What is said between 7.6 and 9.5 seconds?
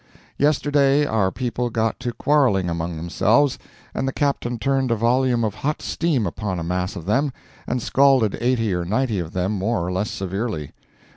and scalded eighty or ninety of